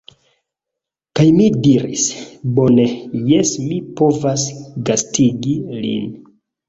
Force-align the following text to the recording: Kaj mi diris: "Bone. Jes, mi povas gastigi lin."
Kaj 1.19 1.25
mi 1.35 1.49
diris: 1.67 2.05
"Bone. 2.59 2.87
Jes, 3.33 3.53
mi 3.67 3.77
povas 4.01 4.49
gastigi 4.89 5.55
lin." 5.85 6.09